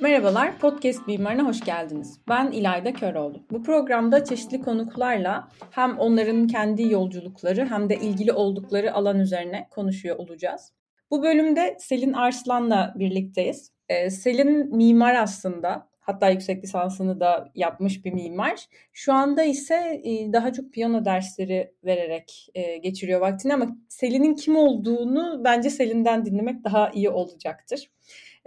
[0.00, 2.20] Merhabalar, Podcast Mimarına hoş geldiniz.
[2.28, 3.42] Ben İlayda Köroğlu.
[3.50, 10.16] Bu programda çeşitli konuklarla hem onların kendi yolculukları hem de ilgili oldukları alan üzerine konuşuyor
[10.16, 10.72] olacağız.
[11.10, 13.72] Bu bölümde Selin Arslan'la birlikteyiz.
[13.88, 15.88] Ee, Selin mimar aslında.
[16.00, 18.66] Hatta yüksek lisansını da yapmış bir mimar.
[18.92, 24.56] Şu anda ise e, daha çok piyano dersleri vererek e, geçiriyor vaktini ama Selin'in kim
[24.56, 27.90] olduğunu bence Selin'den dinlemek daha iyi olacaktır.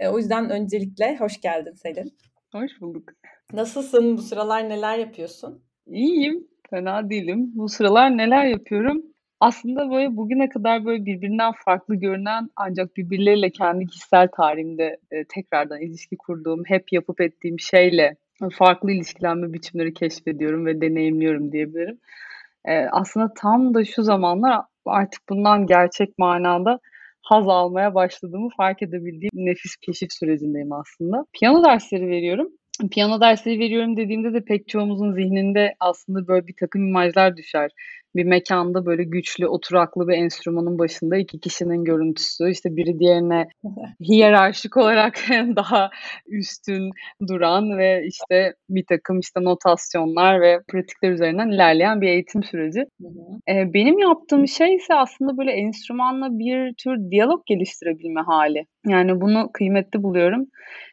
[0.02, 2.12] E, o yüzden öncelikle hoş geldin Selin.
[2.52, 3.08] Hoş bulduk.
[3.52, 4.16] Nasılsın?
[4.16, 5.62] Bu sıralar neler yapıyorsun?
[5.86, 6.46] İyiyim.
[6.70, 7.50] Fena değilim.
[7.54, 9.02] Bu sıralar neler yapıyorum?
[9.40, 15.80] Aslında böyle bugüne kadar böyle birbirinden farklı görünen ancak birbirleriyle kendi kişisel tarihimde e, tekrardan
[15.80, 18.16] ilişki kurduğum, hep yapıp ettiğim şeyle
[18.52, 21.98] farklı ilişkilenme biçimleri keşfediyorum ve deneyimliyorum diyebilirim.
[22.64, 26.80] E, aslında tam da şu zamanlar artık bundan gerçek manada
[27.22, 31.26] haz almaya başladığımı fark edebildiğim nefis keşif sürecindeyim aslında.
[31.32, 32.48] Piyano dersleri veriyorum.
[32.90, 37.70] Piyano dersleri veriyorum dediğimde de pek çoğumuzun zihninde aslında böyle bir takım imajlar düşer
[38.16, 42.50] bir mekanda böyle güçlü, oturaklı bir enstrümanın başında iki kişinin görüntüsü.
[42.50, 43.48] İşte biri diğerine
[44.08, 45.14] hiyerarşik olarak
[45.56, 45.90] daha
[46.26, 46.90] üstün
[47.28, 52.84] duran ve işte bir takım işte notasyonlar ve pratikler üzerinden ilerleyen bir eğitim süreci.
[53.48, 58.66] Ee, benim yaptığım şey ise aslında böyle enstrümanla bir tür diyalog geliştirebilme hali.
[58.86, 60.46] Yani bunu kıymetli buluyorum.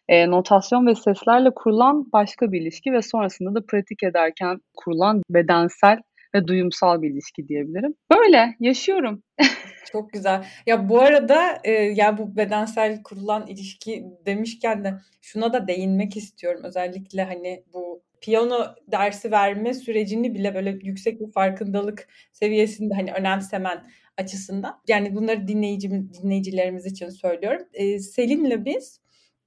[0.10, 5.98] E, notasyon ve seslerle kurulan başka bir ilişki ve sonrasında da pratik ederken kurulan bedensel
[6.36, 7.94] ve duyumsal bir ilişki diyebilirim.
[8.12, 9.24] Böyle yaşıyorum.
[9.92, 10.46] Çok güzel.
[10.66, 16.62] Ya bu arada e, ya bu bedensel kurulan ilişki demişken de şuna da değinmek istiyorum.
[16.64, 23.84] Özellikle hani bu piyano dersi verme sürecini bile böyle yüksek bir farkındalık seviyesinde hani önemsemen
[24.18, 24.82] açısından.
[24.88, 27.68] Yani bunları dinleyici, dinleyicilerimiz için söylüyorum.
[27.74, 29.00] E, Selin'le biz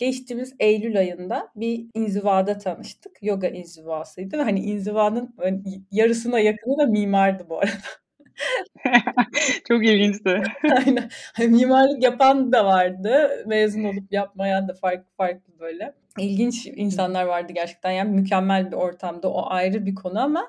[0.04, 3.22] geçtiğimiz Eylül ayında bir inzivada tanıştık.
[3.22, 5.34] Yoga inzivasıydı hani inzivanın
[5.90, 7.72] yarısına yakını da mimardı bu arada.
[9.68, 10.42] Çok ilginçti.
[10.76, 11.10] Aynen.
[11.32, 13.44] Hani mimarlık yapan da vardı.
[13.46, 15.94] Mezun olup yapmayan da farklı farklı böyle.
[16.18, 17.90] İlginç insanlar vardı gerçekten.
[17.90, 19.32] Yani mükemmel bir ortamda.
[19.32, 20.46] O ayrı bir konu ama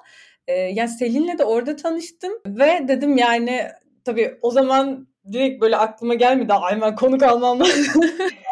[0.47, 3.61] e, yani Selin'le de orada tanıştım ve dedim yani
[4.05, 6.53] tabii o zaman direkt böyle aklıma gelmedi.
[6.53, 7.59] Ay ben konuk almam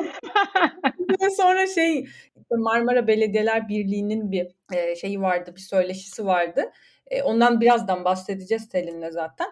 [1.37, 2.05] sonra şey
[2.51, 4.47] Marmara Belediyeler Birliği'nin bir
[4.95, 6.71] şeyi vardı, bir söyleşisi vardı.
[7.23, 9.47] Ondan birazdan bahsedeceğiz Selin'le zaten.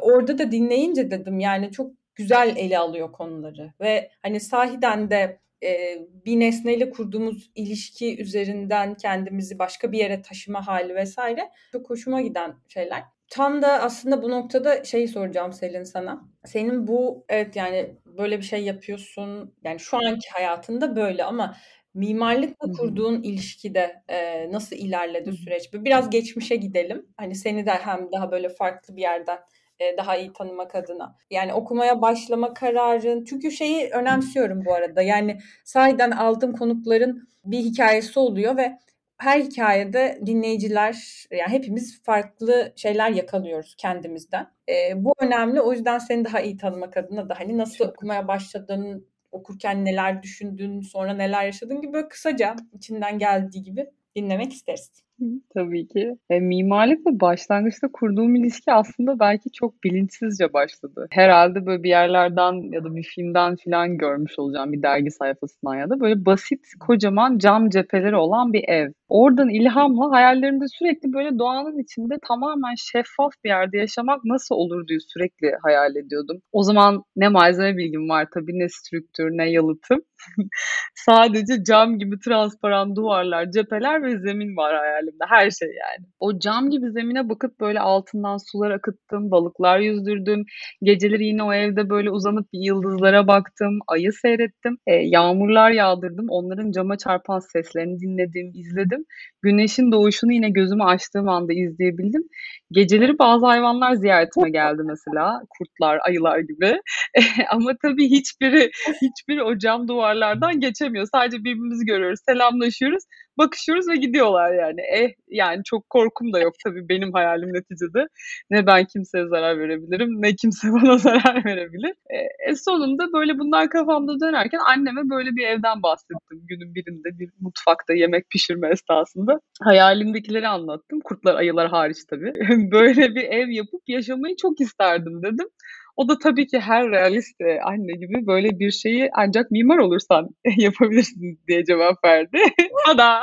[0.00, 5.98] Orada da dinleyince dedim yani çok güzel ele alıyor konuları ve hani sahiden de e,
[6.26, 12.54] bir nesneyle kurduğumuz ilişki üzerinden kendimizi başka bir yere taşıma hali vesaire çok hoşuma giden
[12.68, 13.02] şeyler.
[13.30, 16.28] Tam da aslında bu noktada şeyi soracağım Selin sana.
[16.44, 19.54] Senin bu evet yani böyle bir şey yapıyorsun.
[19.64, 21.56] Yani şu anki hayatında böyle ama
[21.94, 25.72] mimarlıkla kurduğun ilişkide e, nasıl ilerledi süreç?
[25.72, 27.06] Biraz geçmişe gidelim.
[27.16, 29.38] Hani seni de hem daha böyle farklı bir yerden
[29.80, 31.16] e, daha iyi tanımak adına.
[31.30, 33.24] Yani okumaya başlama kararın.
[33.24, 35.02] Çünkü şeyi önemsiyorum bu arada.
[35.02, 38.78] Yani sahiden aldığım konukların bir hikayesi oluyor ve
[39.18, 44.46] her hikayede dinleyiciler yani hepimiz farklı şeyler yakalıyoruz kendimizden.
[44.68, 45.60] E, bu önemli.
[45.60, 50.80] O yüzden seni daha iyi tanımak adına da hani nasıl okumaya başladın, okurken neler düşündün,
[50.80, 55.05] sonra neler yaşadın gibi böyle kısaca içinden geldiği gibi dinlemek isteriz.
[55.54, 56.16] Tabii ki.
[56.30, 61.06] E, mimarlıkla başlangıçta kurduğum ilişki aslında belki çok bilinçsizce başladı.
[61.10, 65.90] Herhalde böyle bir yerlerden ya da bir filmden falan görmüş olacağım bir dergi sayfasından ya
[65.90, 68.92] da böyle basit kocaman cam cepheleri olan bir ev.
[69.08, 74.98] Oradan ilhamla hayallerimde sürekli böyle doğanın içinde tamamen şeffaf bir yerde yaşamak nasıl olur diye
[75.00, 76.40] sürekli hayal ediyordum.
[76.52, 80.00] O zaman ne malzeme bilgim var tabii ne strüktür ne yalıtım.
[80.94, 84.74] Sadece cam gibi transparan duvarlar, cepheler ve zemin var
[85.06, 85.24] hayalimde.
[85.28, 86.06] Her şey yani.
[86.20, 90.44] O cam gibi zemine bakıp böyle altından sular akıttım, balıklar yüzdürdüm.
[90.82, 94.78] Geceleri yine o evde böyle uzanıp yıldızlara baktım, ayı seyrettim.
[94.86, 96.26] E, yağmurlar yağdırdım.
[96.28, 99.04] Onların cama çarpan seslerini dinledim, izledim.
[99.46, 102.22] Güneşin doğuşunu yine gözümü açtığım anda izleyebildim.
[102.70, 105.40] Geceleri bazı hayvanlar ziyaretime geldi mesela.
[105.50, 106.80] Kurtlar, ayılar gibi.
[107.50, 108.70] Ama tabii hiçbiri
[109.02, 111.06] hiçbiri o cam duvarlardan geçemiyor.
[111.12, 113.04] Sadece birbirimizi görüyoruz, selamlaşıyoruz
[113.38, 114.80] bakışıyoruz ve gidiyorlar yani.
[114.80, 118.08] Eh yani çok korkum da yok tabii benim hayalim neticede.
[118.50, 121.94] Ne ben kimseye zarar verebilirim ne kimse bana zarar verebilir.
[122.10, 127.30] E, e, sonunda böyle bunlar kafamda dönerken anneme böyle bir evden bahsettim günün birinde bir
[127.40, 129.35] mutfakta yemek pişirme esnasında.
[129.62, 131.00] Hayalimdekileri anlattım.
[131.04, 132.32] Kurtlar ayılar hariç tabii.
[132.72, 135.48] böyle bir ev yapıp yaşamayı çok isterdim dedim.
[135.96, 140.28] O da tabii ki her realist e, anne gibi böyle bir şeyi ancak mimar olursan
[140.56, 142.38] yapabilirsin diye cevap verdi.
[142.86, 143.22] Tada!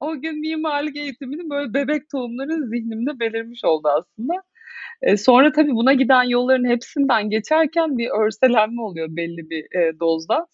[0.00, 4.34] o gün mimarlık eğitiminin böyle bebek tohumları zihnimde belirmiş oldu aslında.
[5.02, 10.46] E, sonra tabii buna giden yolların hepsinden geçerken bir örselenme oluyor belli bir e, dozda.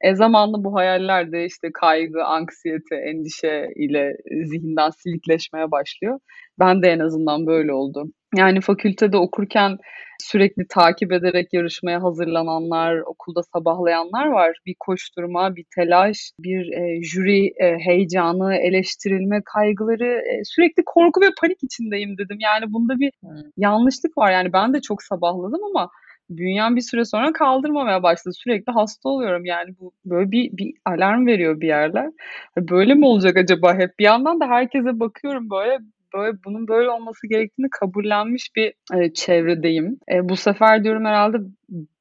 [0.00, 6.18] E, zamanla bu hayaller de işte kaygı, anksiyete, endişe ile zihinden silikleşmeye başlıyor.
[6.58, 8.04] Ben de en azından böyle oldu.
[8.36, 9.78] Yani fakültede okurken
[10.22, 14.58] sürekli takip ederek yarışmaya hazırlananlar, okulda sabahlayanlar var.
[14.66, 21.26] Bir koşturma, bir telaş, bir e, jüri e, heyecanı, eleştirilme kaygıları, e, sürekli korku ve
[21.40, 22.38] panik içindeyim dedim.
[22.40, 23.12] Yani bunda bir
[23.56, 24.32] yanlışlık var.
[24.32, 25.90] Yani ben de çok sabahladım ama
[26.30, 28.34] bünyem bir süre sonra kaldırmamaya başladı.
[28.34, 32.10] Sürekli hasta oluyorum yani bu böyle bir, bir alarm veriyor bir yerler.
[32.58, 33.98] Böyle mi olacak acaba hep?
[33.98, 35.78] Bir yandan da herkese bakıyorum böyle
[36.14, 39.98] böyle bunun böyle olması gerektiğini kabullenmiş bir e, çevredeyim.
[40.12, 41.38] E, bu sefer diyorum herhalde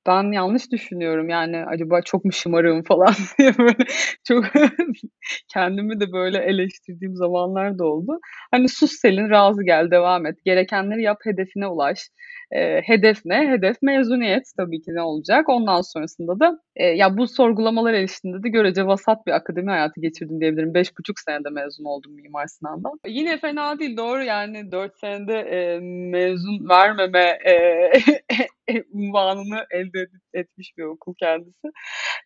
[0.08, 3.86] ben yanlış düşünüyorum yani acaba çok mu şımarığım falan diye böyle
[4.24, 4.46] çok
[5.54, 8.20] kendimi de böyle eleştirdiğim zamanlar da oldu.
[8.52, 10.36] Hani sus Selin razı gel devam et.
[10.46, 12.10] Gerekenleri yap hedefine ulaş.
[12.52, 13.52] E, hedef ne?
[13.52, 15.50] Hedef mezuniyet tabii ki ne olacak.
[15.50, 20.40] Ondan sonrasında da e, ya bu sorgulamalar eşliğinde de görece vasat bir akademi hayatı geçirdim
[20.42, 20.74] diyebilirim.
[20.74, 23.00] Beş buçuk senede mezun oldum Mimar Sinan'dan.
[23.08, 25.80] Yine fena değil doğru yani dört senede e,
[26.12, 27.54] mezun vermeme e,
[28.92, 31.68] unvanını elde etmiş bir okul kendisi.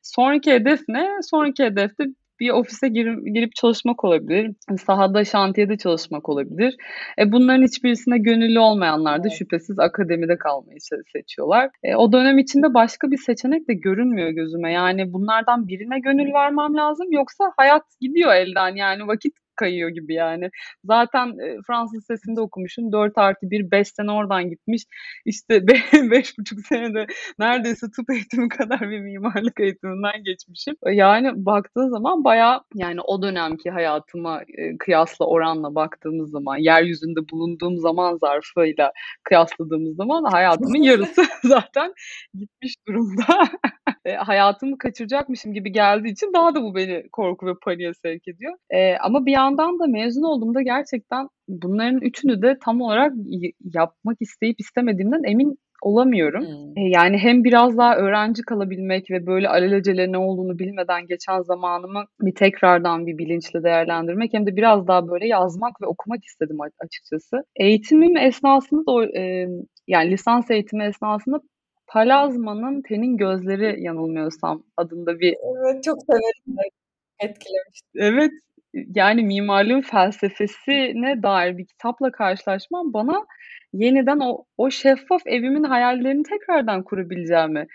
[0.04, 1.10] Sonraki hedef ne?
[1.22, 2.04] Sonraki hedef de
[2.40, 4.52] bir ofise girip, girip çalışmak olabilir.
[4.86, 6.76] Sahada, şantiyede çalışmak olabilir.
[7.20, 10.80] E, bunların hiçbirisine gönüllü olmayanlar da şüphesiz akademide kalmayı
[11.14, 11.70] seçiyorlar.
[11.84, 14.74] E, o dönem içinde başka bir seçenek de görünmüyor gözüme.
[14.74, 18.76] Yani bunlardan birine gönül vermem lazım yoksa hayat gidiyor elden.
[18.76, 20.50] Yani vakit kayıyor gibi yani.
[20.84, 22.92] Zaten e, Fransız sesinde okumuşum.
[22.92, 24.84] 4 artı 1, 5 sene oradan gitmiş.
[25.26, 27.08] İşte 5,5 senede
[27.40, 30.76] neredeyse tıp eğitimi kadar bir mimarlık eğitiminden geçmişim.
[30.92, 37.78] Yani baktığın zaman baya yani o dönemki hayatıma e, kıyasla oranla baktığımız zaman yeryüzünde bulunduğum
[37.78, 38.92] zaman zarfıyla
[39.24, 41.94] kıyasladığımız zaman hayatımın yarısı zaten
[42.34, 43.26] gitmiş durumda.
[44.06, 48.54] E, hayatımı kaçıracakmışım gibi geldiği için daha da bu beni korku ve paniğe sevk ediyor.
[48.70, 53.14] E, ama bir yandan da mezun olduğumda gerçekten bunların üçünü de tam olarak
[53.74, 56.46] yapmak isteyip istemediğimden emin olamıyorum.
[56.46, 56.78] Hmm.
[56.78, 62.04] E, yani hem biraz daha öğrenci kalabilmek ve böyle alelacele ne olduğunu bilmeden geçen zamanımı
[62.22, 67.44] bir tekrardan bir bilinçle değerlendirmek hem de biraz daha böyle yazmak ve okumak istedim açıkçası.
[67.56, 69.48] Eğitimim esnasında da e,
[69.88, 71.42] yani lisans eğitimi esnasında
[71.90, 75.36] Palazma'nın Tenin Gözleri yanılmıyorsam adında bir...
[75.58, 76.58] Evet çok severim.
[77.20, 77.88] Etkilemişti.
[77.96, 78.32] Evet
[78.74, 83.26] yani mimarlığın felsefesine dair bir kitapla karşılaşmam bana
[83.74, 87.68] yeniden o, o şeffaf evimin hayallerini tekrardan kurabileceğimi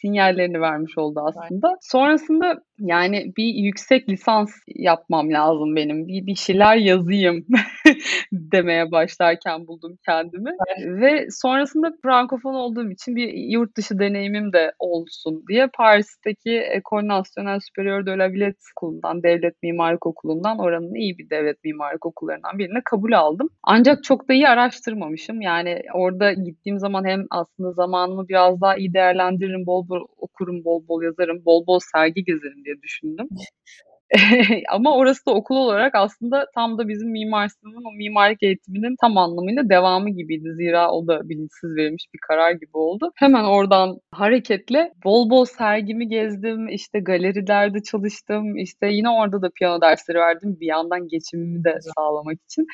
[0.00, 1.76] sinyallerini vermiş oldu aslında.
[1.80, 6.08] Sonrasında yani bir yüksek lisans yapmam lazım benim.
[6.08, 7.46] Bir, bir şeyler yazayım
[8.32, 10.50] demeye başlarken buldum kendimi.
[10.86, 17.60] Ve sonrasında frankofon olduğum için bir yurt dışı deneyimim de olsun diye Paris'teki École Nationale
[17.60, 22.80] Supérieure de la Villette Okulu'ndan, Devlet Mimarlık Okulu'ndan oranın iyi bir devlet mimarlık okullarından birine
[22.84, 23.48] kabul aldım.
[23.62, 25.40] Ancak çok da iyi araştırmamışım.
[25.40, 30.88] Yani orada gittiğim zaman hem aslında zamanımı biraz daha iyi değerlendiririm, bol bol okurum, bol
[30.88, 33.28] bol yazarım, bol bol sergi gezerim diye düşündüm.
[34.70, 37.50] Ama orası da okul olarak aslında tam da bizim Mimar
[37.84, 40.48] o mimarlık eğitiminin tam anlamıyla devamı gibiydi.
[40.54, 43.12] Zira o da bilinçsiz verilmiş bir karar gibi oldu.
[43.16, 46.68] Hemen oradan hareketle bol bol sergimi gezdim.
[46.68, 48.56] işte galerilerde çalıştım.
[48.56, 50.56] işte yine orada da piyano dersleri verdim.
[50.60, 52.66] Bir yandan geçimimi de sağlamak için.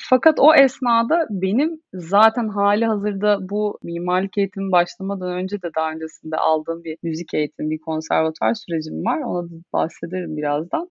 [0.00, 6.36] Fakat o esnada benim zaten hali hazırda bu mimarlık eğitimi başlamadan önce de daha öncesinde
[6.36, 9.18] aldığım bir müzik eğitimi, bir konservatuar sürecim var.
[9.20, 10.88] Ona da bahsederim birazdan.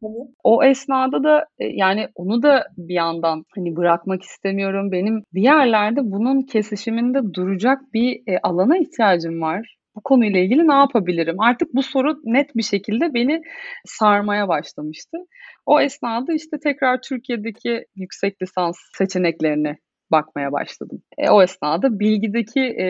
[0.45, 4.93] O esnada da e, yani onu da bir yandan hani bırakmak istemiyorum.
[4.93, 10.73] Benim bir yerlerde bunun kesişiminde duracak bir e, alana ihtiyacım var bu konuyla ilgili ne
[10.75, 11.40] yapabilirim?
[11.40, 13.43] Artık bu soru net bir şekilde beni
[13.85, 15.19] sarmaya başlamıştı.
[15.67, 19.76] O esnada işte tekrar Türkiye'deki yüksek lisans seçeneklerini
[20.12, 21.02] bakmaya başladım.
[21.19, 22.87] E, o esnada Bilgi'deki e,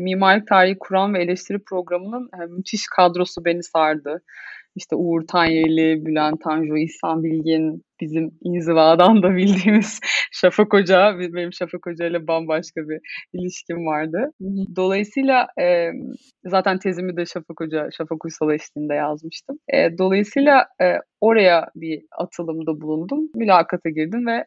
[0.00, 4.22] mimarlık tarihi kuran ve eleştiri programının e, müthiş kadrosu beni sardı.
[4.76, 10.00] İşte Uğur Tanyeli, Bülent Tanju, İhsan Bilgin, bizim inzivadan da bildiğimiz
[10.32, 13.00] Şafak Hoca, benim Şafak Hoca ile bambaşka bir
[13.32, 14.30] ilişkim vardı.
[14.76, 15.90] Dolayısıyla e,
[16.44, 19.58] zaten tezimi de Şafak Hoca, Şafak Uysal eşliğinde yazmıştım.
[19.68, 24.44] E, dolayısıyla e, oraya bir atılımda bulundum, mülakata girdim ve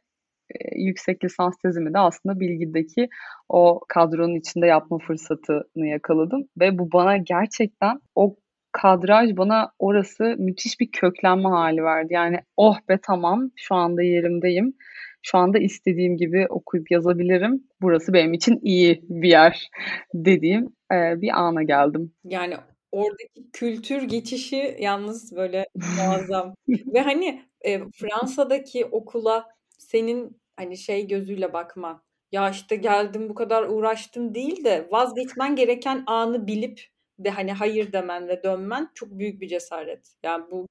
[0.75, 3.09] yüksek lisans tezimi de aslında Bilgi'deki
[3.49, 8.35] o kadronun içinde yapma fırsatını yakaladım ve bu bana gerçekten o
[8.81, 12.13] kadraj bana orası müthiş bir köklenme hali verdi.
[12.13, 14.73] Yani oh be tamam şu anda yerimdeyim.
[15.21, 17.63] Şu anda istediğim gibi okuyup yazabilirim.
[17.81, 19.69] Burası benim için iyi bir yer
[20.13, 20.63] dediğim
[20.93, 22.13] e, bir ana geldim.
[22.23, 22.55] Yani
[22.91, 26.53] oradaki kültür geçişi yalnız böyle muazzam.
[26.67, 29.45] Ve hani e, Fransa'daki okula
[29.77, 32.01] senin hani şey gözüyle bakma.
[32.31, 36.81] Ya işte geldim bu kadar uğraştım değil de vazgeçmen gereken anı bilip
[37.19, 40.07] de hani hayır demen ve dönmen çok büyük bir cesaret.
[40.23, 40.67] Yani bu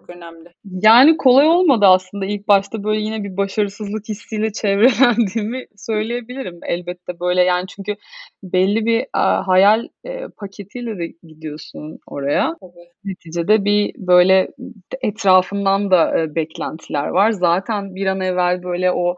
[0.00, 0.52] çok önemli.
[0.64, 6.60] Yani kolay olmadı aslında ilk başta böyle yine bir başarısızlık hissiyle çevrelendiğimi söyleyebilirim.
[6.66, 7.96] Elbette böyle yani çünkü
[8.42, 12.56] belli bir a, hayal e, paketiyle de gidiyorsun oraya.
[12.60, 12.88] Tabii.
[13.04, 14.48] Neticede bir böyle
[15.02, 17.30] etrafından da e, beklentiler var.
[17.30, 19.16] Zaten bir an evvel böyle o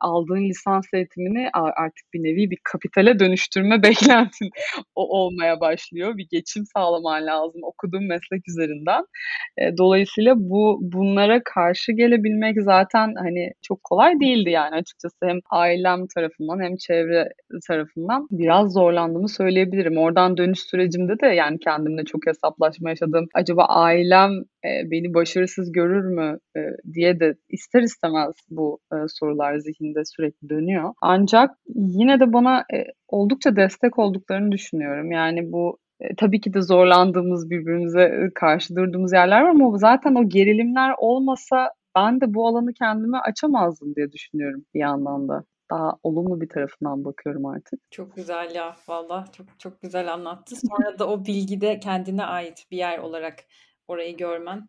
[0.00, 4.50] aldığın lisans eğitimini artık bir nevi bir kapitale dönüştürme beklentin
[4.94, 6.16] o olmaya başlıyor.
[6.16, 9.04] Bir geçim sağlaman lazım okuduğun meslek üzerinden.
[9.58, 16.06] E, dolayısıyla bu bunlara karşı gelebilmek zaten hani çok kolay değildi yani açıkçası hem ailem
[16.14, 17.28] tarafından hem çevre
[17.68, 19.98] tarafından biraz zorlandığımı söyleyebilirim.
[19.98, 23.28] Oradan dönüş sürecimde de yani kendimle çok hesaplaşma yaşadım.
[23.34, 24.30] Acaba ailem
[24.64, 26.60] e, beni başarısız görür mü e,
[26.92, 30.94] diye de ister istemez bu e, sorular zihinde sürekli dönüyor.
[31.02, 32.64] Ancak yine de bana
[33.08, 35.12] oldukça destek olduklarını düşünüyorum.
[35.12, 35.78] Yani bu
[36.16, 42.20] tabii ki de zorlandığımız birbirimize karşı durduğumuz yerler var ama zaten o gerilimler olmasa ben
[42.20, 47.46] de bu alanı kendime açamazdım diye düşünüyorum bir yandan da daha olumlu bir tarafından bakıyorum
[47.46, 47.80] artık.
[47.90, 50.56] Çok güzel ya valla çok çok güzel anlattı.
[50.56, 53.34] Sonra da o bilgide kendine ait bir yer olarak
[53.88, 54.68] orayı görmen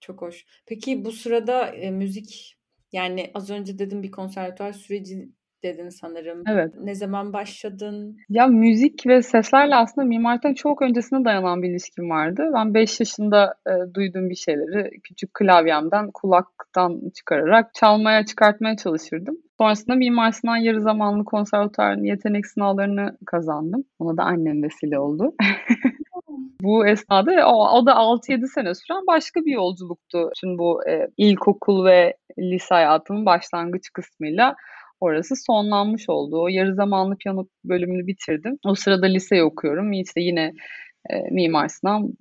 [0.00, 0.46] çok hoş.
[0.66, 2.58] Peki bu sırada e, müzik
[2.92, 5.28] yani az önce dedim bir konservatuar süreci
[5.62, 6.42] dedin sanırım.
[6.48, 6.74] Evet.
[6.80, 8.16] Ne zaman başladın?
[8.28, 12.50] Ya müzik ve seslerle aslında mimarlıktan çok öncesine dayanan bir ilişkim vardı.
[12.54, 19.36] Ben 5 yaşında e, duyduğum bir şeyleri küçük klavyemden kulaktan çıkararak çalmaya çıkartmaya çalışırdım.
[19.58, 23.84] Sonrasında Mimar Sinan yarı zamanlı konservatuar yetenek sınavlarını kazandım.
[23.98, 25.34] Ona da annem vesile oldu.
[26.62, 30.30] Bu esnada o, o da 6-7 sene süren başka bir yolculuktu.
[30.40, 34.56] Şimdi bu e, ilkokul ve lise hayatımın başlangıç kısmıyla
[35.00, 36.42] orası sonlanmış oldu.
[36.42, 38.58] O yarı zamanlı piyano bölümünü bitirdim.
[38.64, 39.92] O sırada lise okuyorum.
[39.92, 40.52] İşte yine
[41.10, 42.12] e, Mimar Sinan.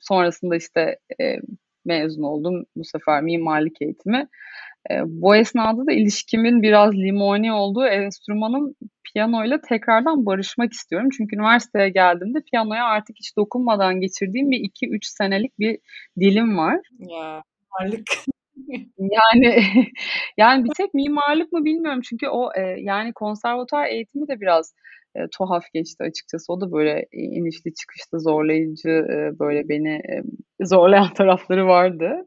[0.00, 1.36] Sonrasında işte e,
[1.84, 2.64] mezun oldum.
[2.76, 4.28] Bu sefer mimarlık eğitimi.
[4.90, 8.76] E, bu esnada da ilişkimin biraz limoni olduğu enstrümanın
[9.12, 11.08] piyanoyla tekrardan barışmak istiyorum.
[11.16, 15.78] Çünkü üniversiteye geldiğimde piyanoya artık hiç dokunmadan geçirdiğim bir 2-3 senelik bir
[16.20, 16.80] dilim var.
[16.98, 17.42] Ya
[17.80, 18.06] mimarlık.
[18.98, 19.62] yani
[20.36, 24.74] yani bir tek mimarlık mı bilmiyorum çünkü o e, yani konservatuar eğitimi de biraz
[25.16, 26.52] e, tuhaf geçti açıkçası.
[26.52, 30.22] O da böyle inişli çıkışlı zorlayıcı e, böyle beni e,
[30.64, 32.26] zorlayan tarafları vardı.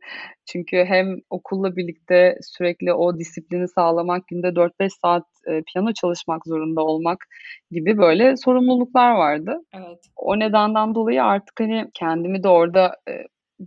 [0.51, 6.81] Çünkü hem okulla birlikte sürekli o disiplini sağlamak, günde 4-5 saat e, piyano çalışmak zorunda
[6.81, 7.17] olmak
[7.71, 9.57] gibi böyle sorumluluklar vardı.
[9.73, 9.99] Evet.
[10.15, 13.11] O nedenden dolayı artık hani kendimi de orada e,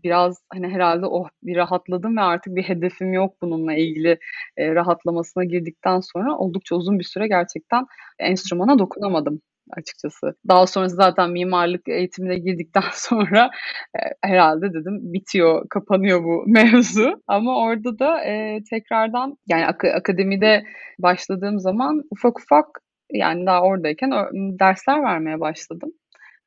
[0.02, 4.18] biraz hani herhalde oh bir rahatladım ve artık bir hedefim yok bununla ilgili
[4.56, 7.86] e, rahatlamasına girdikten sonra oldukça uzun bir süre gerçekten
[8.18, 10.34] enstrümana dokunamadım açıkçası.
[10.48, 13.50] Daha sonra zaten mimarlık eğitimine girdikten sonra
[13.96, 17.22] e, herhalde dedim bitiyor, kapanıyor bu mevzu.
[17.26, 20.64] Ama orada da e, tekrardan yani ak- akademide
[20.98, 22.66] başladığım zaman ufak ufak
[23.12, 24.10] yani daha oradayken
[24.58, 25.92] dersler vermeye başladım.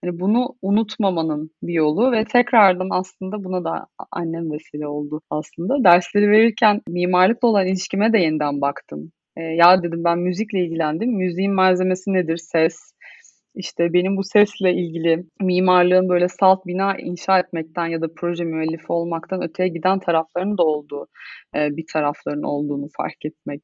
[0.04, 5.84] Hani bunu unutmamanın bir yolu ve tekrardan aslında buna da annem vesile oldu aslında.
[5.84, 9.12] Dersleri verirken mimarlıkla olan ilişkime de yeniden baktım.
[9.38, 11.10] E, ya dedim ben müzikle ilgilendim.
[11.18, 12.38] Müziğin malzemesi nedir?
[12.38, 12.92] Ses,
[13.58, 18.86] işte benim bu sesle ilgili mimarlığın böyle salt bina inşa etmekten ya da proje müellifi
[18.88, 21.08] olmaktan öteye giden taraflarının da olduğu
[21.56, 23.62] bir tarafların olduğunu fark etmek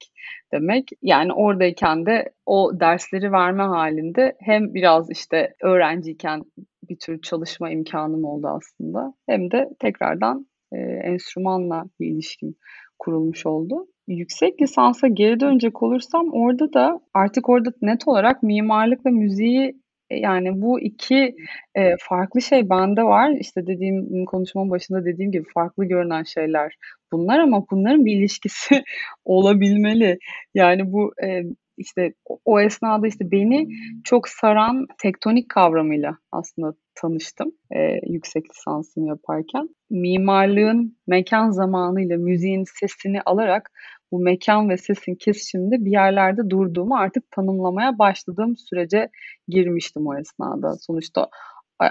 [0.53, 0.83] demek.
[1.01, 6.41] Yani oradayken de o dersleri verme halinde hem biraz işte öğrenciyken
[6.89, 12.55] bir tür çalışma imkanım oldu aslında hem de tekrardan e, enstrümanla bir ilişkim
[12.99, 13.87] kurulmuş oldu.
[14.07, 19.73] Yüksek lisansa geri dönecek olursam orada da artık orada net olarak mimarlık ve müziği e,
[20.11, 21.35] yani bu iki
[21.75, 23.31] e, farklı şey bende var.
[23.39, 26.75] İşte dediğim konuşmanın başında dediğim gibi farklı görünen şeyler
[27.11, 28.83] bunlar ama bunların bir ilişkisi
[29.25, 30.17] olabilmeli.
[30.53, 31.43] Yani bu e,
[31.77, 32.13] işte
[32.45, 33.67] o esnada işte beni
[34.03, 39.69] çok saran tektonik kavramıyla aslında tanıştım e, yüksek lisansımı yaparken.
[39.89, 43.71] Mimarlığın mekan zamanıyla müziğin sesini alarak
[44.13, 49.09] bu mekan ve sesin kesişiminde bir yerlerde durduğumu artık tanımlamaya başladığım sürece
[49.47, 50.75] girmiştim o esnada.
[50.79, 51.29] Sonuçta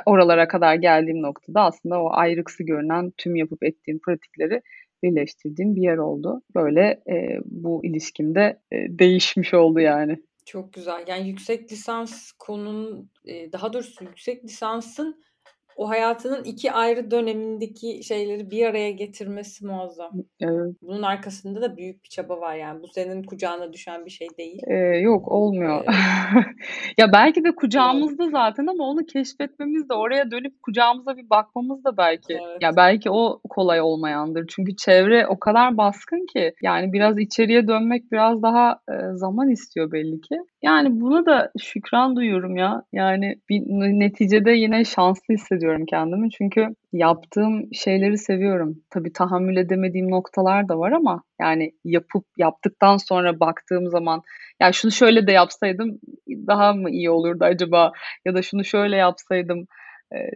[0.06, 4.62] oralara kadar geldiğim noktada aslında o ayrıksı görünen tüm yapıp ettiğim pratikleri
[5.02, 6.42] birleştirdiğim bir yer oldu.
[6.54, 10.16] Böyle e, bu ilişkimde e, değişmiş oldu yani.
[10.46, 11.04] Çok güzel.
[11.06, 15.22] Yani yüksek lisans konunun e, daha doğrusu yüksek lisansın
[15.76, 20.12] o hayatının iki ayrı dönemindeki şeyleri bir araya getirmesi muazzam.
[20.40, 20.74] Evet.
[20.82, 22.82] Bunun arkasında da büyük bir çaba var yani.
[22.82, 24.60] Bu senin kucağına düşen bir şey değil.
[24.66, 25.84] Ee, yok olmuyor.
[25.84, 25.88] Ee,
[26.98, 31.96] ya belki de kucağımızda zaten ama onu keşfetmemiz de oraya dönüp kucağımıza bir bakmamız da
[31.96, 32.32] belki.
[32.32, 32.62] Evet.
[32.62, 34.46] Ya belki o kolay olmayandır.
[34.48, 39.92] Çünkü çevre o kadar baskın ki yani biraz içeriye dönmek biraz daha e, zaman istiyor
[39.92, 40.36] belli ki.
[40.62, 42.82] Yani buna da şükran duyuyorum ya.
[42.92, 43.60] Yani bir
[44.00, 46.30] neticede yine şanslı hissediyorum kendimi.
[46.30, 48.82] Çünkü yaptığım şeyleri seviyorum.
[48.90, 54.22] Tabii tahammül edemediğim noktalar da var ama yani yapıp yaptıktan sonra baktığım zaman
[54.60, 57.92] ya şunu şöyle de yapsaydım daha mı iyi olurdu acaba
[58.24, 59.66] ya da şunu şöyle yapsaydım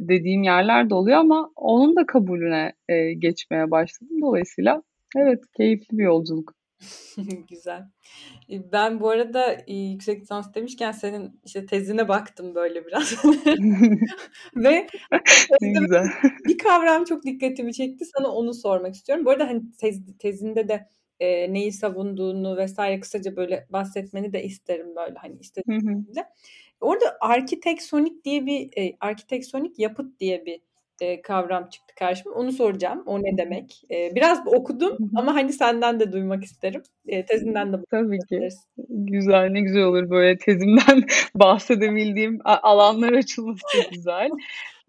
[0.01, 2.73] dediğim yerler de oluyor ama onun da kabulüne
[3.19, 4.21] geçmeye başladım.
[4.23, 4.83] Dolayısıyla
[5.17, 6.53] evet keyifli bir yolculuk.
[7.49, 7.85] Güzel.
[8.51, 13.25] Ben bu arada yüksek lisans demişken senin işte tezine baktım böyle biraz.
[14.57, 14.87] Ve
[15.61, 16.07] güzel.
[16.49, 18.05] bir kavram çok dikkatimi çekti.
[18.05, 19.25] Sana onu sormak istiyorum.
[19.25, 20.89] Bu arada hani tez, tezinde de
[21.21, 26.25] e, neyi savunduğunu vesaire kısaca böyle bahsetmeni de isterim böyle hani istediğimde.
[26.81, 30.61] Orada arkiteksonik diye bir e, arkiteksonik yapıt diye bir
[31.01, 32.35] e, kavram çıktı karşıma.
[32.35, 33.03] Onu soracağım.
[33.07, 33.83] O ne demek?
[33.91, 36.83] E, biraz okudum ama hani senden de duymak isterim.
[37.07, 38.49] E, tezinden de Tabii ki.
[38.89, 43.63] Güzel, ne güzel olur böyle tezimden bahsedebildiğim alanlar açılması
[43.93, 44.31] güzel.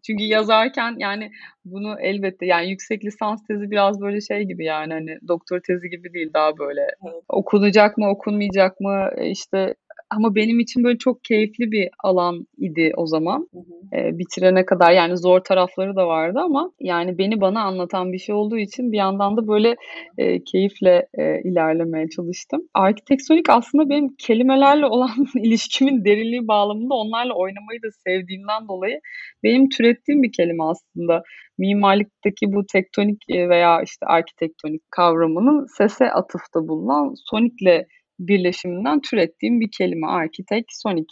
[0.07, 1.31] Çünkü yazarken yani
[1.65, 6.13] bunu elbette yani yüksek lisans tezi biraz böyle şey gibi yani hani doktor tezi gibi
[6.13, 7.23] değil daha böyle evet.
[7.29, 9.75] okunacak mı okunmayacak mı işte
[10.09, 13.47] ama benim için böyle çok keyifli bir alan idi o zaman.
[13.53, 13.99] Hı hı.
[13.99, 18.35] E, bitirene kadar yani zor tarafları da vardı ama yani beni bana anlatan bir şey
[18.35, 19.75] olduğu için bir yandan da böyle
[20.17, 22.61] e, keyifle e, ilerlemeye çalıştım.
[22.73, 28.99] Arkitektonik aslında benim kelimelerle olan ilişkimin derinliği bağlamında onlarla oynamayı da sevdiğimden dolayı
[29.43, 31.23] benim türettiğim bir kelime aslında
[31.57, 37.87] mimarlıktaki bu tektonik veya işte arkitektonik kavramının sese atıfta bulunan sonikle
[38.19, 40.07] birleşiminden türettiğim bir kelime.
[40.07, 41.09] Arkitek sonik.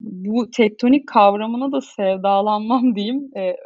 [0.00, 3.30] Bu tektonik kavramına da sevdalanmam diyeyim.
[3.36, 3.56] E,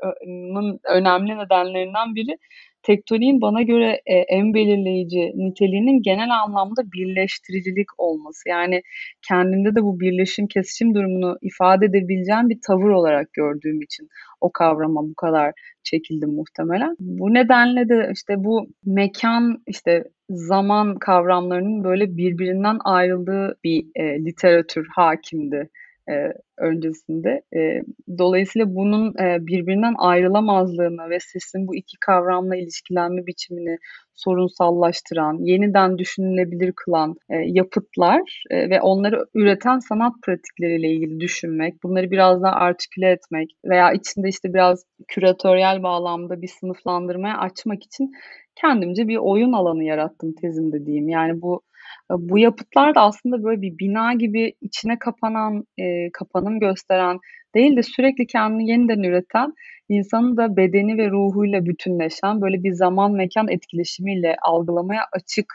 [0.85, 2.37] önemli nedenlerinden biri
[2.82, 8.48] tektoniğin bana göre e, en belirleyici niteliğinin genel anlamda birleştiricilik olması.
[8.48, 8.82] Yani
[9.28, 14.08] kendimde de bu birleşim kesişim durumunu ifade edebileceğim bir tavır olarak gördüğüm için
[14.40, 16.96] o kavrama bu kadar çekildim muhtemelen.
[17.00, 24.86] Bu nedenle de işte bu mekan işte zaman kavramlarının böyle birbirinden ayrıldığı bir e, literatür
[24.96, 25.68] hakimdi
[26.10, 26.14] e,
[26.58, 27.42] öncesinde.
[27.56, 27.80] E,
[28.18, 33.76] dolayısıyla bunun e, birbirinden ayrılamazlığını ve sesin bu iki kavramla ilişkilenme biçimini
[34.14, 42.10] sorunsallaştıran, yeniden düşünülebilir kılan e, yapıtlar e, ve onları üreten sanat pratikleriyle ilgili düşünmek, bunları
[42.10, 48.12] biraz daha artiküle etmek veya içinde işte biraz küratöryel bağlamda bir sınıflandırmaya açmak için
[48.54, 51.08] kendimce bir oyun alanı yarattım tezimde diyeyim.
[51.08, 51.62] Yani bu
[52.10, 57.18] bu yapıtlar da aslında böyle bir bina gibi içine kapanan, e, kapanım gösteren
[57.54, 59.52] değil de sürekli kendini yeniden üreten,
[59.88, 65.46] insanın da bedeni ve ruhuyla bütünleşen böyle bir zaman mekan etkileşimiyle algılamaya açık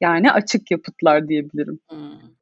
[0.00, 1.78] yani açık yapıtlar diyebilirim.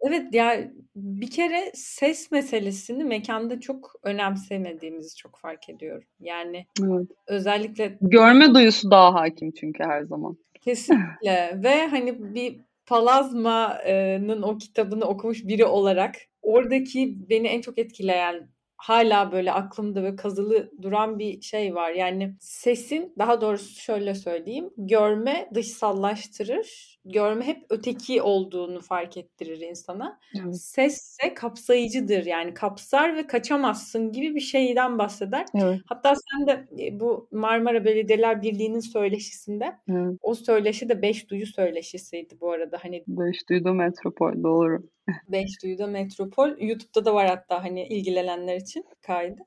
[0.00, 6.08] Evet ya bir kere ses meselesini mekanda çok önemsemediğimizi çok fark ediyorum.
[6.20, 7.08] Yani evet.
[7.26, 10.36] özellikle görme duyusu daha hakim çünkü her zaman.
[10.60, 18.53] Kesinlikle ve hani bir Palazma'nın o kitabını okumuş biri olarak oradaki beni en çok etkileyen
[18.84, 21.90] hala böyle aklımda ve kazılı duran bir şey var.
[21.90, 24.70] Yani sesin daha doğrusu şöyle söyleyeyim.
[24.76, 26.98] Görme dışsallaştırır.
[27.04, 30.18] Görme hep öteki olduğunu fark ettirir insana.
[30.42, 30.56] Evet.
[30.56, 32.26] Ses ise kapsayıcıdır.
[32.26, 35.46] Yani kapsar ve kaçamazsın gibi bir şeyden bahseder.
[35.54, 35.80] Evet.
[35.86, 40.18] Hatta sen de e, bu Marmara Belediyeler Birliği'nin söyleşisinde evet.
[40.22, 42.78] o söyleşi de beş duyu söyleşisiydi bu arada.
[42.82, 44.93] Hani beş duydu metropol doğru.
[45.28, 46.48] Beş duyuda metropol.
[46.58, 49.40] YouTube'da da var hatta hani ilgilenenler için kaydı.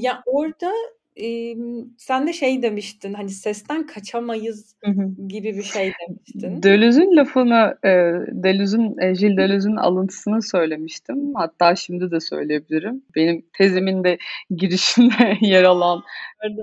[0.00, 0.72] ya orada
[1.22, 1.54] e,
[1.98, 4.76] sen de şey demiştin hani sesten kaçamayız
[5.28, 6.62] gibi bir şey demiştin.
[6.62, 7.90] Deleuze'ün lafını, e,
[8.32, 11.34] Deleuze'ün, e, Gilles Deleuze'ün alıntısını söylemiştim.
[11.34, 13.02] Hatta şimdi de söyleyebilirim.
[13.16, 14.18] Benim tezimin de
[14.50, 16.02] girişinde yer alan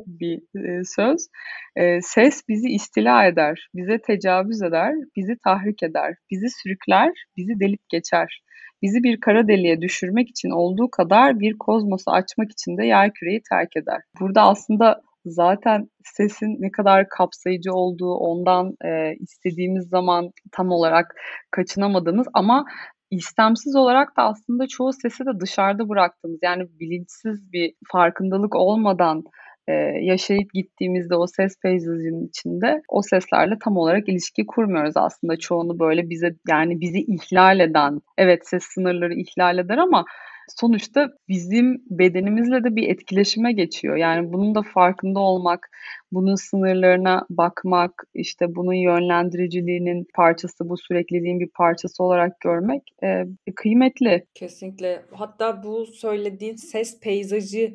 [0.08, 1.28] bir e, söz.
[1.76, 7.90] E, ses bizi istila eder, bize tecavüz eder, bizi tahrik eder, bizi sürükler, bizi delip
[7.90, 8.44] geçer.
[8.84, 13.42] Bizi bir kara deliğe düşürmek için olduğu kadar bir kozmosu açmak için de yer küreyi
[13.50, 14.02] terk eder.
[14.20, 21.16] Burada aslında zaten sesin ne kadar kapsayıcı olduğu, ondan e, istediğimiz zaman tam olarak
[21.52, 22.66] kaçınamadığımız ama
[23.12, 29.24] istemsiz olarak da aslında çoğu sesi de dışarıda bıraktığımız yani bilinçsiz bir farkındalık olmadan
[29.68, 35.38] e, yaşayıp gittiğimizde o ses peyzajının içinde o seslerle tam olarak ilişki kurmuyoruz aslında.
[35.38, 40.06] Çoğunu böyle bize yani bizi ihlal eden, evet ses sınırları ihlal eder ama
[40.48, 43.96] sonuçta bizim bedenimizle de bir etkileşime geçiyor.
[43.96, 45.70] Yani bunun da farkında olmak,
[46.12, 54.26] bunun sınırlarına bakmak, işte bunun yönlendiriciliğinin parçası, bu sürekliliğin bir parçası olarak görmek e, kıymetli.
[54.34, 55.06] Kesinlikle.
[55.12, 57.74] Hatta bu söylediğin ses peyzajı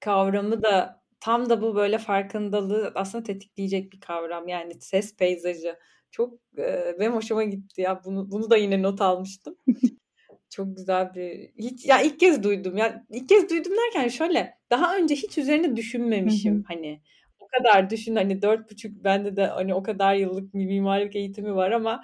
[0.00, 4.48] kavramı da tam da bu böyle farkındalığı aslında tetikleyecek bir kavram.
[4.48, 5.76] Yani ses peyzajı.
[6.10, 8.00] Çok e, benim hoşuma gitti ya.
[8.04, 9.56] Bunu bunu da yine not almıştım.
[10.50, 12.76] Çok güzel bir hiç ya ilk kez duydum.
[12.76, 17.00] Ya ilk kez duydum derken şöyle daha önce hiç üzerine düşünmemişim hani.
[17.40, 21.70] O kadar düşün hani dört buçuk bende de hani o kadar yıllık mimarlık eğitimi var
[21.70, 22.02] ama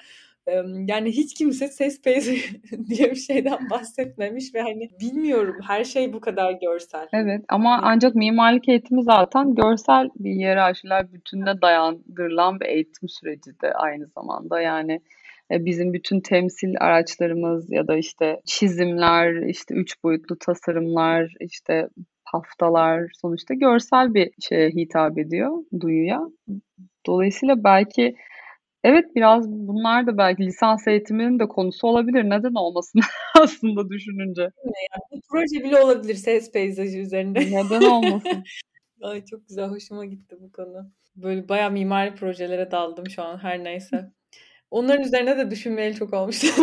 [0.89, 6.21] yani hiç kimse ses peyzajı diye bir şeyden bahsetmemiş ve hani bilmiyorum her şey bu
[6.21, 7.09] kadar görsel.
[7.13, 13.73] Evet ama ancak mimarlık eğitimi zaten görsel bir hiyerarşiler bütününe dayandırılan bir eğitim süreci de
[13.75, 15.01] aynı zamanda yani
[15.53, 21.89] e, bizim bütün temsil araçlarımız ya da işte çizimler, işte üç boyutlu tasarımlar, işte
[22.25, 26.21] haftalar sonuçta görsel bir şeye hitap ediyor duyuya.
[27.07, 28.15] Dolayısıyla belki
[28.85, 32.25] Evet, biraz bunlar da belki lisans eğitiminin de konusu olabilir.
[32.25, 33.01] Neden olmasın
[33.41, 34.43] aslında düşününce.
[34.43, 37.41] Yani bir proje bile olabilir ses peyzajı üzerinde.
[37.41, 38.45] Neden olmasın?
[39.03, 40.91] Ay çok güzel, hoşuma gitti bu konu.
[41.17, 44.13] Böyle bayağı mimari projelere daldım şu an her neyse.
[44.71, 46.47] Onların üzerine de düşünmeyeli çok olmuştu.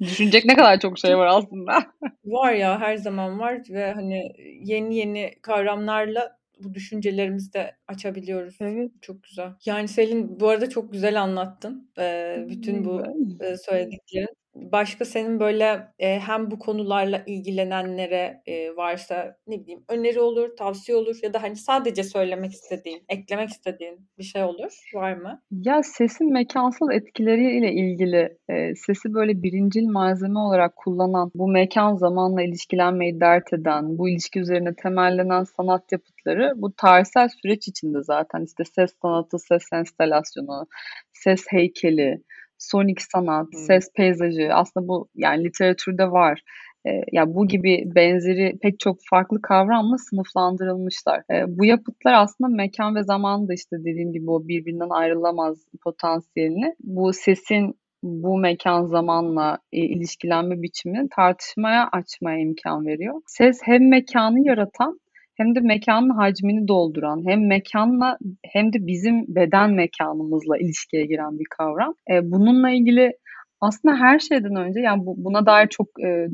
[0.00, 1.78] Düşünecek ne kadar çok şey var aslında.
[2.24, 8.56] var ya her zaman var ve hani yeni yeni kavramlarla bu düşüncelerimizi de açabiliyoruz.
[8.60, 8.90] Evet.
[9.02, 9.52] Çok güzel.
[9.66, 11.90] Yani Selin bu arada çok güzel anlattın.
[11.98, 13.02] Ee, bütün bu
[13.40, 14.37] e, söylediklerin.
[14.72, 20.98] Başka senin böyle e, hem bu konularla ilgilenenlere e, varsa ne bileyim öneri olur, tavsiye
[20.98, 24.72] olur ya da hani sadece söylemek istediğin, eklemek istediğin bir şey olur.
[24.94, 25.42] Var mı?
[25.50, 32.42] Ya sesin mekansal etkileriyle ilgili e, sesi böyle birincil malzeme olarak kullanan, bu mekan zamanla
[32.42, 38.64] ilişkilenmeyi dert eden, bu ilişki üzerine temellenen sanat yapıtları bu tarihsel süreç içinde zaten işte
[38.64, 40.66] ses sanatı, ses enstalasyonu,
[41.12, 42.22] ses heykeli,
[42.58, 43.60] sonik sanat, hmm.
[43.60, 46.42] ses peyzajı aslında bu yani literatürde var.
[46.86, 51.22] E, ya bu gibi benzeri pek çok farklı kavramla sınıflandırılmışlar.
[51.30, 56.74] E, bu yapıtlar aslında mekan ve zaman da işte dediğim gibi o birbirinden ayrılamaz potansiyelini
[56.80, 63.22] bu sesin bu mekan zamanla e, ilişkilenme biçimini tartışmaya açmaya imkan veriyor.
[63.26, 65.00] Ses hem mekanı yaratan
[65.38, 71.46] hem de mekanın hacmini dolduran, hem mekanla hem de bizim beden mekanımızla ilişkiye giren bir
[71.58, 71.94] kavram.
[72.10, 73.12] E, bununla ilgili
[73.60, 76.28] aslında her şeyden önce yani bu, buna dair çok e,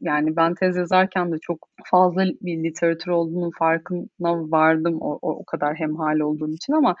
[0.00, 5.44] yani ben tez yazarken de çok fazla bir literatür olduğunu farkına vardım o, o, o
[5.44, 6.96] kadar hemhal olduğum için ama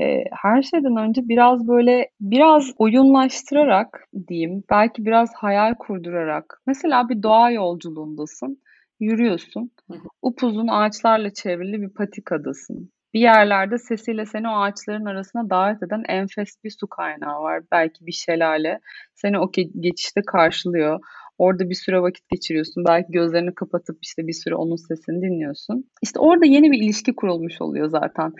[0.00, 7.22] e, her şeyden önce biraz böyle biraz oyunlaştırarak diyeyim belki biraz hayal kurdurarak mesela bir
[7.22, 8.58] doğa yolculuğundasın
[9.02, 9.70] Yürüyorsun.
[10.22, 12.90] Upuzun ağaçlarla çevrili bir patikadasın.
[13.14, 17.62] Bir yerlerde sesiyle seni o ağaçların arasına davet eden enfes bir su kaynağı var.
[17.72, 18.80] Belki bir şelale.
[19.14, 21.00] Seni o geçişte karşılıyor.
[21.38, 22.84] Orada bir süre vakit geçiriyorsun.
[22.88, 25.84] Belki gözlerini kapatıp işte bir süre onun sesini dinliyorsun.
[26.02, 28.32] İşte orada yeni bir ilişki kurulmuş oluyor zaten.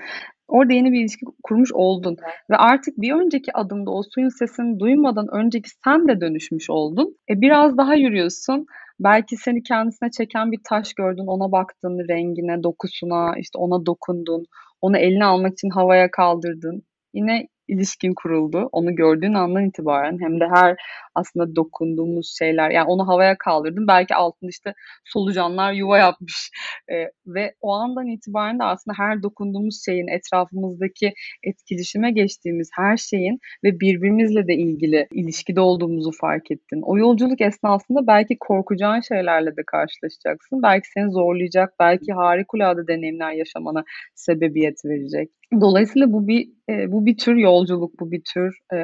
[0.52, 2.16] Orada yeni bir ilişki kurmuş oldun.
[2.50, 7.16] Ve artık bir önceki adımda o suyun sesini duymadan önceki sen de dönüşmüş oldun.
[7.30, 8.66] E biraz daha yürüyorsun.
[9.00, 14.44] Belki seni kendisine çeken bir taş gördün, ona baktın, rengine, dokusuna, işte ona dokundun,
[14.80, 16.82] onu eline almak için havaya kaldırdın.
[17.14, 18.68] Yine ilişkin kuruldu.
[18.72, 20.76] Onu gördüğün andan itibaren hem de her
[21.14, 22.70] aslında dokunduğumuz şeyler.
[22.70, 23.87] Yani onu havaya kaldırdım.
[23.88, 26.51] Belki altında işte solucanlar yuva yapmış.
[26.92, 33.38] E, ve o andan itibaren de aslında her dokunduğumuz şeyin etrafımızdaki etkileşime geçtiğimiz her şeyin
[33.64, 36.83] ve birbirimizle de ilgili ilişkide olduğumuzu fark ettin.
[36.83, 40.62] O yolculuk esnasında belki korkacağın şeylerle de karşılaşacaksın.
[40.62, 45.31] Belki seni zorlayacak, belki harikulade deneyimler yaşamana sebebiyet verecek.
[45.61, 48.77] Dolayısıyla bu bir e, bu bir tür yolculuk, bu bir tür e,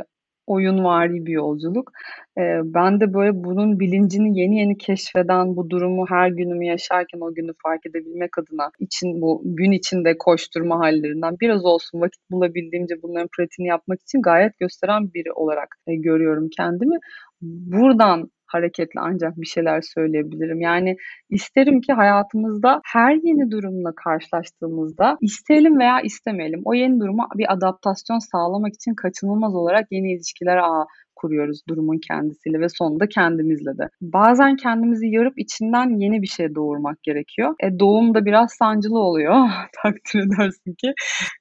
[0.50, 1.92] oyunvari bir yolculuk.
[2.38, 7.34] E, ben de böyle bunun bilincini yeni yeni keşfeden, bu durumu her günümü yaşarken o
[7.34, 13.28] günü fark edebilmek adına için bu gün içinde koşturma hallerinden biraz olsun vakit bulabildiğimce bunların
[13.36, 16.96] pratiğini yapmak için gayet gösteren biri olarak e, görüyorum kendimi.
[17.42, 20.60] Buradan hareketle ancak bir şeyler söyleyebilirim.
[20.60, 20.96] Yani
[21.30, 28.18] isterim ki hayatımızda her yeni durumla karşılaştığımızda isteyelim veya istemeyelim o yeni duruma bir adaptasyon
[28.18, 30.86] sağlamak için kaçınılmaz olarak yeni ilişkiler ağı
[31.20, 33.88] kuruyoruz durumun kendisiyle ve sonunda kendimizle de.
[34.00, 37.54] Bazen kendimizi yarıp içinden yeni bir şey doğurmak gerekiyor.
[37.62, 39.34] E, doğum da biraz sancılı oluyor.
[39.82, 40.92] Takdir edersin ki.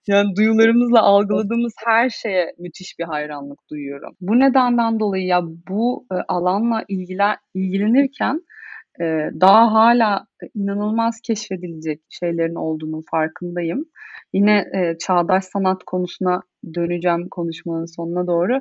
[0.07, 4.13] Yani duyularımızla algıladığımız her şeye müthiş bir hayranlık duyuyorum.
[4.21, 8.41] Bu nedenden dolayı ya bu e, alanla ilgilen, ilgilenirken
[9.01, 9.05] e,
[9.41, 13.85] daha hala inanılmaz keşfedilecek şeylerin olduğunu farkındayım.
[14.33, 16.41] Yine e, çağdaş sanat konusuna
[16.73, 18.59] döneceğim konuşmanın sonuna doğru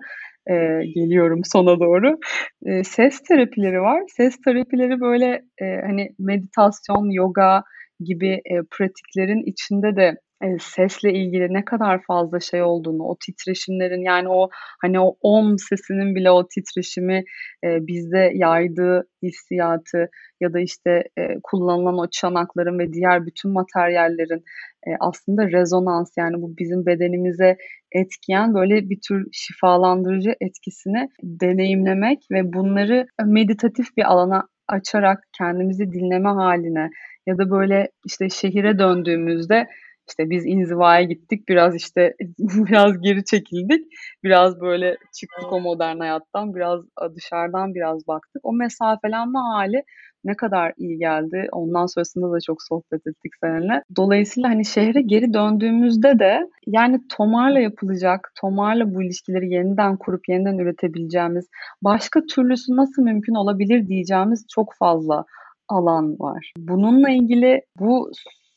[0.50, 0.54] e,
[0.94, 2.18] geliyorum sona doğru.
[2.66, 4.02] E, ses terapileri var.
[4.16, 7.62] Ses terapileri böyle e, hani meditasyon, yoga
[8.00, 14.02] gibi e, pratiklerin içinde de e, sesle ilgili ne kadar fazla şey olduğunu, o titreşimlerin
[14.04, 14.48] yani o
[14.82, 17.24] hani o om sesinin bile o titreşimi
[17.64, 20.08] e, bizde yaydığı hissiyatı
[20.40, 24.44] ya da işte e, kullanılan o çanakların ve diğer bütün materyallerin
[24.86, 27.56] e, aslında rezonans yani bu bizim bedenimize
[27.92, 36.28] etkiyen böyle bir tür şifalandırıcı etkisini deneyimlemek ve bunları meditatif bir alana açarak kendimizi dinleme
[36.28, 36.90] haline
[37.26, 39.66] ya da böyle işte şehire döndüğümüzde
[40.08, 43.86] işte biz inzivaya gittik biraz işte biraz geri çekildik
[44.24, 46.80] biraz böyle çıktık o modern hayattan biraz
[47.14, 49.82] dışarıdan biraz baktık o mesafelenme hali
[50.26, 51.48] ne kadar iyi geldi.
[51.52, 53.82] Ondan sonrasında da çok sohbet ettik seninle.
[53.96, 60.58] Dolayısıyla hani şehre geri döndüğümüzde de yani tomarla yapılacak, tomarla bu ilişkileri yeniden kurup yeniden
[60.58, 61.48] üretebileceğimiz,
[61.82, 65.24] başka türlüsü nasıl mümkün olabilir diyeceğimiz çok fazla
[65.68, 66.52] alan var.
[66.58, 68.10] Bununla ilgili bu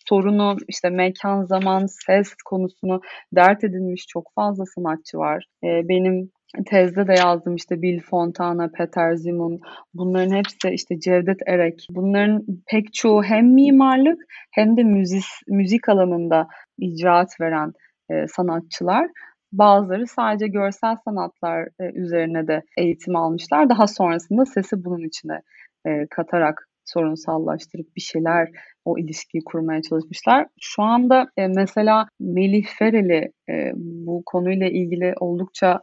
[0.10, 3.02] sorunu işte mekan, zaman, ses konusunu
[3.36, 5.46] dert edinmiş çok fazla sanatçı var.
[5.64, 6.32] Ee, benim
[6.66, 9.60] tezde de yazdım işte Bill Fontana, Peter Zimun
[9.94, 11.88] bunların hepsi işte Cevdet Erek.
[11.90, 14.20] Bunların pek çoğu hem mimarlık
[14.52, 17.72] hem de müzik, müzik alanında icraat veren
[18.12, 19.08] e, sanatçılar.
[19.52, 23.70] Bazıları sadece görsel sanatlar e, üzerine de eğitim almışlar.
[23.70, 25.42] Daha sonrasında sesi bunun içine
[25.88, 28.50] e, katarak sorunsallaştırıp bir şeyler
[28.86, 30.48] o ilişkiyi kurmaya çalışmışlar.
[30.62, 35.82] Şu anda e, mesela Melih Fereli e, bu konuyla ilgili oldukça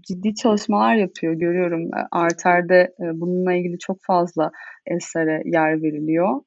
[0.00, 1.82] ciddi çalışmalar yapıyor görüyorum.
[1.82, 4.50] E, Arter'de e, bununla ilgili çok fazla
[4.86, 6.40] esere yer veriliyor.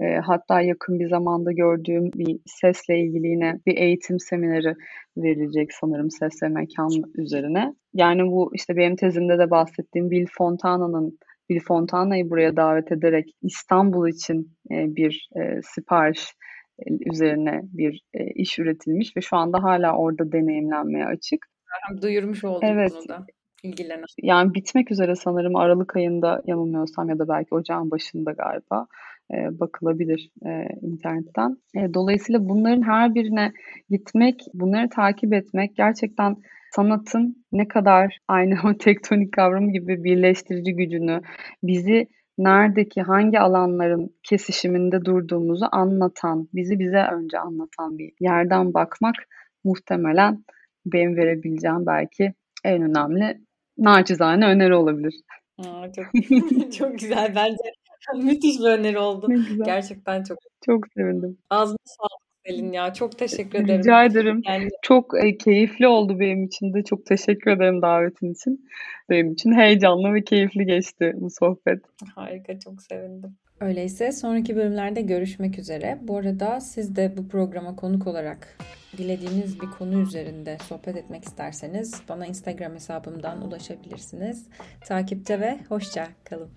[0.00, 4.74] E, hatta yakın bir zamanda gördüğüm bir sesle ilgili yine bir eğitim semineri
[5.16, 7.74] verilecek sanırım ses ve mekan üzerine.
[7.94, 14.08] Yani bu işte benim tezimde de bahsettiğim Bill Fontana'nın Bill Fontana'yı buraya davet ederek İstanbul
[14.08, 15.28] için bir
[15.62, 16.34] sipariş
[17.12, 18.02] üzerine bir
[18.34, 21.46] iş üretilmiş ve şu anda hala orada deneyimlenmeye açık.
[22.02, 22.92] Duyurmuş olduk evet.
[22.96, 23.26] bunu da
[23.64, 24.04] ilgilenen.
[24.22, 28.86] Yani bitmek üzere sanırım Aralık ayında yanılmıyorsam ya da belki ocağın başında galiba
[29.30, 31.56] e, bakılabilir e, internetten.
[31.76, 33.52] E, dolayısıyla bunların her birine
[33.90, 36.36] gitmek, bunları takip etmek gerçekten
[36.76, 41.20] sanatın ne kadar aynı o tektonik kavramı gibi birleştirici gücünü,
[41.62, 42.08] bizi
[42.38, 49.14] neredeki hangi alanların kesişiminde durduğumuzu anlatan, bizi bize önce anlatan bir yerden bakmak
[49.64, 50.44] muhtemelen
[50.86, 52.34] benim verebileceğim belki
[52.64, 53.40] en önemli
[53.78, 55.14] naçizane öneri olabilir.
[55.58, 56.06] Aa, çok
[56.78, 57.72] çok güzel bence
[58.24, 59.28] müthiş bir öneri oldu.
[59.64, 61.38] Gerçekten çok çok sevindim.
[61.50, 62.92] Ağzına sağlık Selin ya.
[62.94, 63.78] Çok teşekkür ederim.
[63.78, 64.42] Rica ederim.
[64.48, 64.68] Yani...
[64.82, 66.84] Çok e, keyifli oldu benim için de.
[66.84, 68.68] Çok teşekkür ederim davetin için.
[69.10, 71.82] Benim için heyecanlı ve keyifli geçti bu sohbet.
[72.14, 72.60] Harika.
[72.60, 73.36] Çok sevindim.
[73.60, 75.98] Öyleyse sonraki bölümlerde görüşmek üzere.
[76.02, 78.58] Bu arada siz de bu programa konuk olarak
[78.98, 84.46] dilediğiniz bir konu üzerinde sohbet etmek isterseniz bana Instagram hesabımdan ulaşabilirsiniz.
[84.86, 86.50] Takipte ve hoşça kalın.